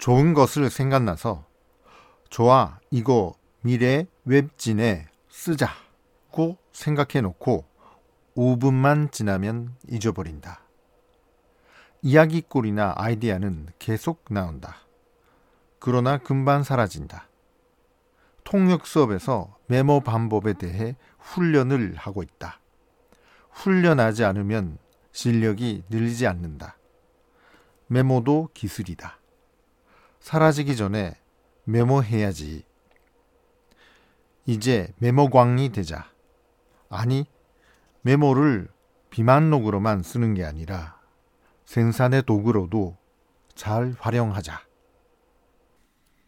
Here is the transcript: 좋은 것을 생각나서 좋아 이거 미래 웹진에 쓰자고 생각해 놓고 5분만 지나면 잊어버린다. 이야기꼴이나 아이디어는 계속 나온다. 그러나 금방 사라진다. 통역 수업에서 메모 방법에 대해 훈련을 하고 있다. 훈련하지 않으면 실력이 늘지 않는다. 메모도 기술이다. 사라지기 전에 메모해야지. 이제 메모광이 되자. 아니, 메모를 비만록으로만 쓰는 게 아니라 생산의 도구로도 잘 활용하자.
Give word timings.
좋은 0.00 0.32
것을 0.32 0.70
생각나서 0.70 1.44
좋아 2.30 2.80
이거 2.90 3.34
미래 3.60 4.06
웹진에 4.24 5.06
쓰자고 5.28 6.56
생각해 6.72 7.20
놓고 7.20 7.66
5분만 8.34 9.12
지나면 9.12 9.76
잊어버린다. 9.90 10.62
이야기꼴이나 12.00 12.94
아이디어는 12.96 13.68
계속 13.78 14.24
나온다. 14.30 14.76
그러나 15.78 16.16
금방 16.16 16.62
사라진다. 16.62 17.28
통역 18.44 18.86
수업에서 18.86 19.54
메모 19.66 20.00
방법에 20.00 20.54
대해 20.54 20.96
훈련을 21.18 21.94
하고 21.96 22.22
있다. 22.22 22.58
훈련하지 23.50 24.24
않으면 24.24 24.78
실력이 25.12 25.84
늘지 25.90 26.26
않는다. 26.26 26.78
메모도 27.88 28.48
기술이다. 28.54 29.20
사라지기 30.20 30.76
전에 30.76 31.14
메모해야지. 31.64 32.64
이제 34.46 34.92
메모광이 34.98 35.72
되자. 35.72 36.10
아니, 36.88 37.26
메모를 38.02 38.68
비만록으로만 39.10 40.02
쓰는 40.02 40.34
게 40.34 40.44
아니라 40.44 41.00
생산의 41.64 42.22
도구로도 42.22 42.96
잘 43.54 43.94
활용하자. 43.98 44.69